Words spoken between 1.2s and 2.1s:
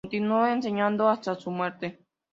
su muerte.